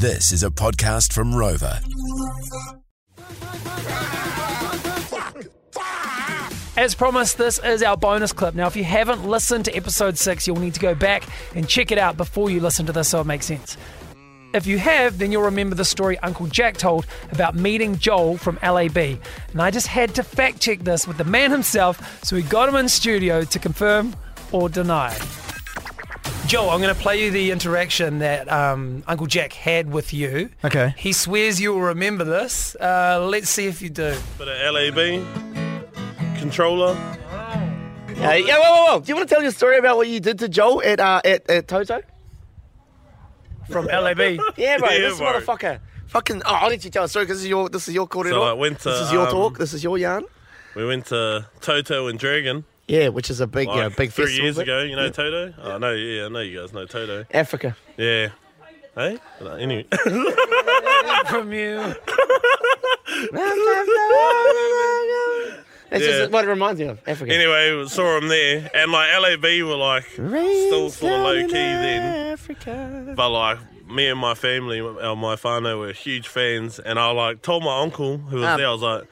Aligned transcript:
This 0.00 0.32
is 0.32 0.42
a 0.42 0.48
podcast 0.48 1.12
from 1.12 1.34
Rova. 1.34 1.76
As 6.78 6.94
promised, 6.94 7.36
this 7.36 7.58
is 7.58 7.82
our 7.82 7.98
bonus 7.98 8.32
clip. 8.32 8.54
Now, 8.54 8.66
if 8.66 8.76
you 8.76 8.84
haven't 8.84 9.28
listened 9.28 9.66
to 9.66 9.76
episode 9.76 10.16
six, 10.16 10.46
you'll 10.46 10.56
need 10.56 10.72
to 10.72 10.80
go 10.80 10.94
back 10.94 11.24
and 11.54 11.68
check 11.68 11.92
it 11.92 11.98
out 11.98 12.16
before 12.16 12.48
you 12.48 12.60
listen 12.60 12.86
to 12.86 12.92
this 12.92 13.08
so 13.08 13.20
it 13.20 13.26
makes 13.26 13.44
sense. 13.44 13.76
If 14.54 14.66
you 14.66 14.78
have, 14.78 15.18
then 15.18 15.32
you'll 15.32 15.42
remember 15.42 15.76
the 15.76 15.84
story 15.84 16.18
Uncle 16.20 16.46
Jack 16.46 16.78
told 16.78 17.06
about 17.30 17.54
meeting 17.54 17.98
Joel 17.98 18.38
from 18.38 18.58
LAB. 18.62 18.96
And 18.96 19.60
I 19.60 19.70
just 19.70 19.88
had 19.88 20.14
to 20.14 20.22
fact 20.22 20.62
check 20.62 20.78
this 20.78 21.06
with 21.06 21.18
the 21.18 21.24
man 21.24 21.50
himself, 21.50 22.24
so 22.24 22.36
we 22.36 22.42
got 22.42 22.70
him 22.70 22.76
in 22.76 22.88
studio 22.88 23.44
to 23.44 23.58
confirm 23.58 24.16
or 24.50 24.70
deny. 24.70 25.14
Joel, 26.50 26.70
I'm 26.70 26.80
going 26.80 26.92
to 26.92 27.00
play 27.00 27.24
you 27.24 27.30
the 27.30 27.52
interaction 27.52 28.18
that 28.18 28.50
um, 28.50 29.04
Uncle 29.06 29.28
Jack 29.28 29.52
had 29.52 29.92
with 29.92 30.12
you. 30.12 30.50
Okay. 30.64 30.92
He 30.98 31.12
swears 31.12 31.60
you'll 31.60 31.80
remember 31.80 32.24
this. 32.24 32.74
Uh, 32.74 33.24
let's 33.30 33.48
see 33.48 33.66
if 33.66 33.80
you 33.80 33.88
do. 33.88 34.16
Bit 34.36 34.48
of 34.48 34.74
LAB 34.74 35.24
controller. 36.40 36.96
Uh, 37.28 38.32
yeah, 38.34 38.58
whoa, 38.58 38.84
whoa, 38.84 38.84
whoa. 38.94 39.00
Do 39.00 39.08
you 39.10 39.14
want 39.14 39.28
to 39.28 39.32
tell 39.32 39.44
your 39.44 39.52
story 39.52 39.78
about 39.78 39.96
what 39.96 40.08
you 40.08 40.18
did 40.18 40.40
to 40.40 40.48
Joel 40.48 40.82
at 40.82 40.98
uh, 40.98 41.20
at, 41.24 41.48
at 41.48 41.68
Toto? 41.68 42.02
From 43.70 43.86
LAB. 43.86 44.18
Yeah, 44.56 44.78
bro. 44.78 44.88
Yeah, 44.90 44.98
this 44.98 45.18
bro. 45.18 45.28
motherfucker. 45.28 45.78
Fucking. 46.08 46.42
Oh, 46.44 46.52
I'll 46.52 46.68
let 46.68 46.84
you 46.84 46.90
tell 46.90 47.04
a 47.04 47.08
story 47.08 47.26
because 47.26 47.38
this 47.38 47.44
is 47.44 47.48
your 47.48 47.68
this 47.68 47.86
is 47.86 47.94
your 47.94 48.08
corridor. 48.08 48.34
So 48.34 48.42
I 48.42 48.54
went 48.54 48.80
to, 48.80 48.88
this 48.88 49.02
is 49.02 49.12
your 49.12 49.28
um, 49.28 49.30
talk. 49.30 49.58
This 49.58 49.72
is 49.72 49.84
your 49.84 49.98
yarn. 49.98 50.24
We 50.74 50.84
went 50.84 51.06
to 51.06 51.46
Toto 51.60 52.08
and 52.08 52.18
Dragon 52.18 52.64
Yeah, 52.90 53.08
which 53.08 53.30
is 53.30 53.40
a 53.40 53.46
big, 53.46 53.68
like 53.68 53.76
you 53.76 53.82
know, 53.82 53.90
big 53.90 54.10
three 54.10 54.24
festival. 54.26 54.44
years 54.44 54.56
thing. 54.56 54.62
ago. 54.64 54.80
You 54.82 54.96
know 54.96 55.08
Toto? 55.10 55.54
Oh, 55.62 55.78
no, 55.78 55.92
yeah, 55.92 56.24
I 56.24 56.28
know 56.28 56.40
you 56.40 56.60
guys 56.60 56.72
know 56.72 56.86
Toto. 56.86 57.24
Africa. 57.32 57.76
Yeah. 57.96 58.30
Hey? 58.96 59.18
Uh, 59.40 59.50
Anyway, 59.54 59.86
from 61.28 61.52
you. 61.52 61.94
That's 65.90 66.04
Yeah. 66.04 66.18
just 66.18 66.30
what 66.30 66.44
it 66.44 66.48
reminds 66.48 66.80
me 66.80 66.86
of. 66.86 67.00
Africa. 67.06 67.32
anyway, 67.32 67.74
we 67.76 67.88
saw 67.88 68.16
him 68.18 68.28
there, 68.28 68.70
and 68.74 68.92
like 68.92 69.08
LAB 69.20 69.62
were 69.62 69.76
like 69.76 70.04
still 70.06 70.90
sort 70.90 71.12
of 71.12 71.20
low 71.20 71.46
key 71.46 71.52
then, 71.52 72.32
Africa. 72.32 73.12
but 73.16 73.28
like 73.30 73.58
me 73.88 74.06
and 74.06 74.18
my 74.18 74.34
family, 74.34 74.80
uh, 74.80 75.14
my 75.16 75.34
whānau 75.36 75.78
were 75.80 75.92
huge 75.92 76.28
fans, 76.28 76.78
and 76.78 76.98
I 76.98 77.10
like 77.10 77.42
told 77.42 77.64
my 77.64 77.80
uncle 77.80 78.18
who 78.18 78.36
was 78.36 78.44
Um. 78.46 78.58
there, 78.58 78.68
I 78.68 78.72
was 78.72 78.82
like, 78.82 79.04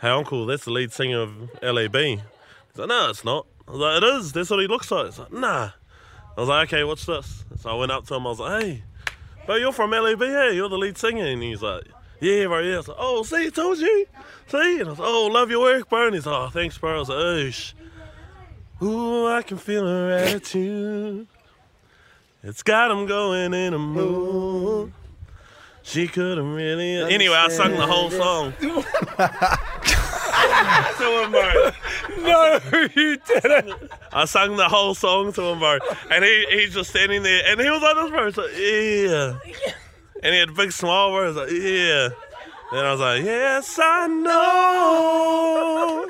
"Hey, 0.00 0.08
uncle, 0.08 0.46
that's 0.46 0.64
the 0.64 0.70
lead 0.70 0.92
singer 0.92 1.20
of 1.20 1.32
LAB." 1.62 2.20
He's 2.72 2.78
like, 2.78 2.88
"No, 2.88 3.10
it's 3.10 3.24
not." 3.24 3.46
I 3.68 3.70
was 3.70 3.80
like, 3.80 4.02
"It 4.02 4.04
is. 4.16 4.32
That's 4.32 4.48
what 4.48 4.60
he 4.60 4.66
looks 4.66 4.90
like." 4.90 5.06
He's 5.06 5.18
like, 5.18 5.32
"Nah." 5.32 5.70
I 6.36 6.40
was 6.40 6.48
like, 6.48 6.72
"Okay, 6.72 6.84
what's 6.84 7.04
this?" 7.04 7.44
So 7.60 7.70
I 7.70 7.74
went 7.74 7.92
up 7.92 8.06
to 8.06 8.14
him. 8.14 8.26
I 8.26 8.30
was 8.30 8.40
like, 8.40 8.62
"Hey, 8.62 8.82
bro, 9.44 9.56
you're 9.56 9.72
from 9.72 9.90
LAB, 9.90 10.20
hey? 10.20 10.54
You're 10.54 10.70
the 10.70 10.78
lead 10.78 10.96
singer." 10.96 11.26
And 11.26 11.42
he's 11.42 11.60
like, 11.60 11.84
"Yeah, 12.20 12.46
bro, 12.46 12.60
yeah." 12.60 12.74
I 12.74 12.76
was 12.78 12.88
like, 12.88 12.96
"Oh, 12.98 13.22
see, 13.24 13.46
I 13.46 13.50
told 13.50 13.78
you." 13.78 14.06
See? 14.46 14.80
And 14.80 14.88
I 14.88 14.90
was 14.90 14.98
like, 14.98 15.08
"Oh, 15.08 15.26
love 15.26 15.50
your 15.50 15.60
work, 15.60 15.90
bro." 15.90 16.06
And 16.06 16.14
he's 16.14 16.24
like, 16.24 16.34
"Oh, 16.34 16.48
thanks, 16.48 16.78
bro." 16.78 16.96
I 16.96 16.98
was 16.98 17.08
like, 17.10 17.18
"Oosh." 17.18 17.74
Ooh, 18.80 19.28
I 19.28 19.42
can 19.42 19.58
feel 19.58 19.86
her 19.86 20.10
attitude. 20.10 21.28
It's 22.42 22.62
got 22.62 22.90
him 22.90 23.06
going 23.06 23.54
in 23.54 23.74
a 23.74 23.78
mood. 23.78 24.92
She 25.82 26.08
could 26.08 26.38
have 26.38 26.46
really. 26.46 26.96
Anyway, 26.96 27.36
I 27.36 27.48
sung 27.48 27.72
the 27.72 27.86
whole 27.86 28.10
song. 28.10 28.54
him, 31.22 31.30
bro. 31.30 31.70
No, 32.18 32.60
you 32.94 33.16
didn't. 33.16 33.90
I 34.12 34.24
sang 34.26 34.56
the 34.56 34.68
whole 34.68 34.94
song 34.94 35.32
to 35.32 35.42
him, 35.42 35.58
bro. 35.58 35.78
And 36.10 36.22
he, 36.24 36.46
he's 36.50 36.74
just 36.74 36.90
standing 36.90 37.22
there, 37.22 37.42
and 37.46 37.58
he 37.60 37.70
was 37.70 37.80
like 37.82 37.96
this, 37.96 38.10
bro. 38.10 38.26
He's 38.26 38.36
like, 38.36 38.52
yeah. 38.56 39.38
And 40.22 40.34
he 40.34 40.40
had 40.40 40.50
a 40.50 40.52
big 40.52 40.72
smile, 40.72 41.10
bro. 41.10 41.26
He's 41.28 41.36
like, 41.36 41.50
yeah. 41.50 42.10
Then 42.72 42.84
I 42.86 42.90
was 42.92 43.00
like, 43.00 43.24
yes, 43.24 43.78
I 43.82 44.06
know. 44.06 46.06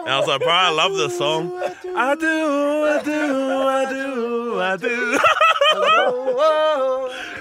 And 0.00 0.08
I 0.08 0.18
was 0.18 0.28
like, 0.28 0.40
bro, 0.40 0.48
I 0.48 0.70
love 0.70 0.94
this 0.94 1.18
song. 1.18 1.52
I 1.96 2.14
do, 2.14 2.86
I 2.86 3.02
do, 3.04 3.68
I 3.68 3.84
do, 3.92 4.60
I 4.60 4.76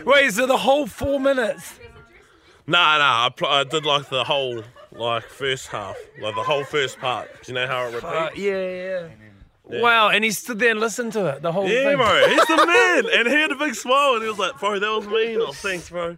do. 0.04 0.06
Wait, 0.06 0.32
so 0.34 0.46
the 0.46 0.58
whole 0.58 0.86
four 0.88 1.20
minutes? 1.20 1.80
Nah, 2.68 2.98
nah, 2.98 3.26
I, 3.28 3.30
pl- 3.30 3.48
I 3.48 3.64
did 3.64 3.86
like 3.86 4.10
the 4.10 4.24
whole, 4.24 4.64
like, 4.92 5.24
first 5.24 5.68
half. 5.68 5.96
Like 6.22 6.36
the 6.36 6.44
whole 6.44 6.64
first 6.64 7.00
part. 7.00 7.30
Do 7.44 7.52
you 7.52 7.56
know 7.56 7.68
how 7.68 7.84
it 7.88 7.94
repeats? 7.96 8.04
Uh, 8.06 8.30
yeah, 8.36 8.70
yeah. 8.70 9.08
Wow, 9.82 10.10
and 10.10 10.24
he 10.24 10.32
stood 10.32 10.58
there 10.58 10.72
and 10.72 10.80
listened 10.80 11.14
to 11.14 11.28
it, 11.28 11.44
the 11.44 11.52
whole 11.52 11.68
Yeah, 11.70 11.84
thing. 11.84 11.98
bro, 11.98 12.28
he's 12.28 12.46
the 12.48 12.56
man. 12.66 13.20
And 13.20 13.28
he 13.28 13.36
had 13.36 13.52
a 13.52 13.56
big 13.56 13.76
smile 13.76 14.16
and 14.16 14.24
he 14.24 14.28
was 14.30 14.40
like, 14.40 14.60
bro, 14.60 14.80
that 14.80 14.90
was 14.90 15.06
me. 15.08 15.34
And 15.36 15.44
I 15.44 15.46
was, 15.46 15.58
thanks, 15.58 15.90
bro. 15.90 16.18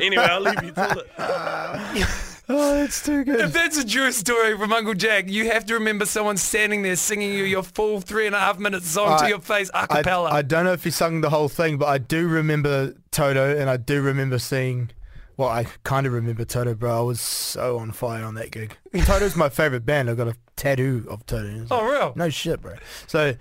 Anyway, 0.00 0.22
I'll 0.22 0.40
leave 0.40 0.62
you 0.62 0.70
to 0.72 1.04
it. 1.04 2.06
Oh, 2.52 2.74
that's 2.74 3.04
too 3.04 3.22
good. 3.22 3.38
If 3.38 3.52
that's 3.52 3.78
a 3.78 3.86
true 3.86 4.10
story 4.10 4.58
from 4.58 4.72
Uncle 4.72 4.94
Jack, 4.94 5.28
you 5.28 5.48
have 5.52 5.64
to 5.66 5.74
remember 5.74 6.04
someone 6.04 6.36
standing 6.36 6.82
there 6.82 6.96
singing 6.96 7.32
you 7.32 7.44
your 7.44 7.62
full 7.62 8.00
three 8.00 8.26
and 8.26 8.34
a 8.34 8.40
half 8.40 8.58
minute 8.58 8.82
song 8.82 9.20
to 9.20 9.28
your 9.28 9.38
face 9.38 9.70
a 9.72 9.82
I, 9.82 9.86
cappella. 9.86 10.30
I 10.32 10.42
don't 10.42 10.64
know 10.64 10.72
if 10.72 10.82
he 10.82 10.90
sung 10.90 11.20
the 11.20 11.30
whole 11.30 11.48
thing, 11.48 11.78
but 11.78 11.86
I 11.86 11.98
do 11.98 12.26
remember 12.26 12.94
Toto, 13.12 13.56
and 13.56 13.70
I 13.70 13.76
do 13.76 14.02
remember 14.02 14.40
seeing. 14.40 14.90
Well, 15.40 15.48
I 15.48 15.64
kind 15.84 16.06
of 16.06 16.12
remember 16.12 16.44
Toto, 16.44 16.74
bro. 16.74 16.98
I 16.98 17.00
was 17.00 17.18
so 17.18 17.78
on 17.78 17.92
fire 17.92 18.24
on 18.24 18.34
that 18.34 18.50
gig. 18.50 18.76
Toto's 19.06 19.36
my 19.36 19.48
favorite 19.48 19.86
band. 19.86 20.10
I've 20.10 20.18
got 20.18 20.28
a 20.28 20.36
tattoo 20.56 21.06
of 21.08 21.24
Toto. 21.24 21.64
oh, 21.70 21.86
real? 21.90 22.12
No 22.14 22.28
shit, 22.28 22.60
bro. 22.60 22.74
So 23.06 23.36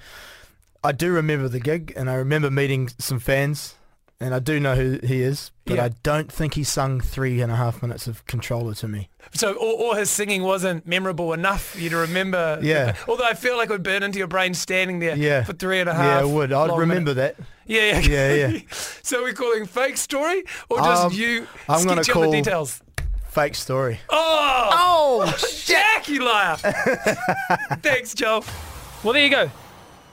I 0.82 0.94
do 0.94 1.12
remember 1.12 1.50
the 1.50 1.60
gig, 1.60 1.92
and 1.98 2.10
I 2.10 2.14
remember 2.14 2.50
meeting 2.50 2.88
some 3.00 3.20
fans, 3.20 3.76
and 4.22 4.34
I 4.34 4.40
do 4.40 4.62
know 4.62 4.76
who 4.76 5.00
he 5.06 5.22
is, 5.22 5.52
but 5.66 5.76
Yeah. 5.76 5.84
I 5.86 5.90
don't 6.04 6.32
think 6.32 6.54
he 6.54 6.64
sung 6.64 7.02
three 7.02 7.42
and 7.42 7.52
a 7.52 7.58
half 7.58 7.82
minutes 7.82 8.08
of 8.08 8.26
Controller 8.28 8.76
to 8.76 8.88
me. 8.88 9.10
So, 9.34 9.52
or, 9.56 9.90
or 9.94 9.96
his 9.98 10.10
singing 10.10 10.44
wasn't 10.44 10.88
memorable 10.88 11.34
enough 11.34 11.64
for 11.72 11.80
you 11.80 11.90
to 11.90 11.98
remember. 11.98 12.60
Yeah. 12.62 12.96
Although 13.10 13.26
I 13.26 13.34
feel 13.34 13.58
like 13.58 13.70
it 13.70 13.74
would 13.74 13.84
burn 13.84 14.04
into 14.04 14.20
your 14.20 14.28
brain 14.28 14.54
standing 14.54 15.00
there 15.00 15.18
Yeah. 15.18 15.44
for 15.44 15.52
three 15.52 15.82
and 15.82 15.90
a 15.90 15.94
half. 15.94 16.04
Yeah, 16.06 16.12
half. 16.14 16.22
I 16.22 16.26
would. 16.26 16.54
I'd 16.54 16.78
remember 16.80 17.14
minutes. 17.14 17.38
that. 17.38 17.46
Yeah, 17.70 18.00
yeah. 18.00 18.34
Yeah, 18.34 18.48
yeah. 18.48 18.60
so 19.04 19.22
we're 19.22 19.34
calling 19.34 19.66
fake 19.68 19.98
story 19.98 20.44
or 20.70 20.80
just 20.80 21.06
Um, 21.06 21.14
you 21.14 21.48
I'm 21.70 21.86
gonna 21.86 22.04
sketching 22.04 22.14
call- 22.14 22.32
the 22.32 22.38
details? 22.42 22.82
Fake 23.30 23.54
story. 23.54 24.00
Oh! 24.10 24.70
Oh! 24.72 25.38
Jack, 25.66 26.10
you 26.10 26.26
liar! 26.26 26.58
Thanks, 27.84 28.16
Joel. 28.16 28.44
Well, 29.04 29.14
there 29.14 29.24
you 29.24 29.30
go. 29.30 29.52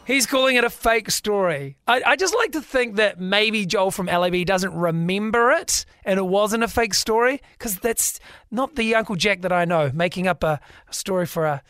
He's 0.06 0.26
calling 0.26 0.56
it 0.56 0.64
a 0.64 0.70
fake 0.70 1.10
story. 1.10 1.78
I, 1.88 2.02
I 2.06 2.16
just 2.16 2.34
like 2.34 2.52
to 2.52 2.60
think 2.60 2.96
that 2.96 3.18
maybe 3.18 3.64
Joel 3.64 3.90
from 3.90 4.06
LAB 4.06 4.44
doesn't 4.44 4.72
remember 4.74 5.50
it 5.50 5.84
and 6.04 6.18
it 6.18 6.26
wasn't 6.26 6.62
a 6.62 6.68
fake 6.68 6.92
story 6.94 7.40
because 7.58 7.78
that's 7.78 8.20
not 8.50 8.76
the 8.76 8.94
Uncle 8.94 9.16
Jack 9.16 9.40
that 9.40 9.50
I 9.52 9.64
know 9.64 9.90
making 9.94 10.28
up 10.28 10.44
a, 10.44 10.60
a 10.88 10.92
story 10.92 11.26
for 11.26 11.46
a 11.46 11.62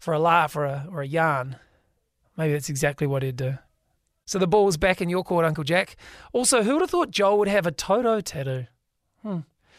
for 0.00 0.12
a 0.12 0.18
laugh 0.18 0.54
or 0.56 0.64
a 0.66 0.86
or 0.90 1.00
a 1.00 1.06
yarn. 1.06 1.56
Maybe 2.36 2.52
that's 2.52 2.68
exactly 2.68 3.06
what 3.06 3.22
he'd 3.22 3.36
do. 3.36 3.56
So 4.28 4.38
the 4.38 4.46
ball's 4.46 4.76
back 4.76 5.00
in 5.00 5.08
your 5.08 5.24
court, 5.24 5.46
Uncle 5.46 5.64
Jack. 5.64 5.96
Also, 6.34 6.62
who 6.62 6.74
would 6.74 6.82
have 6.82 6.90
thought 6.90 7.10
Joel 7.10 7.38
would 7.38 7.48
have 7.48 7.66
a 7.66 7.72
Toto 7.72 8.20
tattoo? 8.20 8.66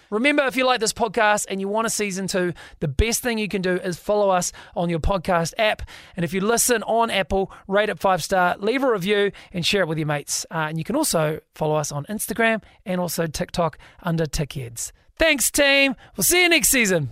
Remember, 0.10 0.44
if 0.48 0.56
you 0.56 0.66
like 0.66 0.80
this 0.80 0.92
podcast 0.92 1.46
and 1.50 1.62
you 1.62 1.68
want 1.68 1.86
a 1.86 1.90
season 1.92 2.26
two, 2.28 2.54
the 2.80 2.88
best 2.88 3.22
thing 3.22 3.38
you 3.38 3.48
can 3.48 3.62
do 3.62 3.76
is 3.76 4.00
follow 4.00 4.32
us 4.32 4.52
on 4.76 4.90
your 4.90 4.98
podcast 4.98 5.54
app. 5.60 5.84
And 6.16 6.26
if 6.26 6.34
you 6.34 6.42
listen 6.42 6.82
on 6.82 7.12
Apple, 7.12 7.52
rate 7.68 7.90
it 7.90 8.00
five 8.00 8.24
star, 8.24 8.58
leave 8.58 8.82
a 8.82 8.92
review, 8.92 9.32
and 9.54 9.64
share 9.64 9.84
it 9.84 9.88
with 9.88 10.00
your 10.00 10.08
mates. 10.08 10.48
Uh, 10.50 10.66
and 10.70 10.80
you 10.80 10.84
can 10.84 10.96
also 10.96 11.42
follow 11.54 11.76
us 11.76 11.92
on 11.92 12.06
Instagram 12.06 12.64
and 12.88 13.00
also 13.00 13.28
TikTok 13.28 13.78
under 14.02 14.26
Tickheads. 14.26 14.92
Thanks, 15.20 15.52
team. 15.52 15.96
We'll 16.18 16.24
see 16.24 16.42
you 16.42 16.50
next 16.50 16.70
season. 16.70 17.12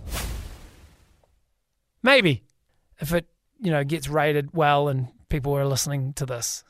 Maybe 2.02 2.42
if 2.98 3.12
it 3.12 3.28
you 3.60 3.70
know 3.70 3.84
gets 3.84 4.08
rated 4.08 4.54
well 4.54 4.88
and 4.88 5.06
people 5.28 5.56
are 5.56 5.66
listening 5.66 6.14
to 6.14 6.26
this. 6.26 6.64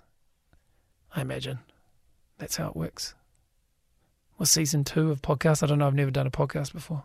I 1.14 1.20
imagine 1.20 1.58
that's 2.38 2.56
how 2.56 2.68
it 2.68 2.76
works. 2.76 3.14
Was 4.38 4.50
season 4.50 4.84
two 4.84 5.10
of 5.10 5.22
podcast? 5.22 5.62
I 5.62 5.66
don't 5.66 5.78
know. 5.78 5.86
I've 5.86 5.94
never 5.94 6.10
done 6.10 6.26
a 6.26 6.30
podcast 6.30 6.72
before. 6.72 7.04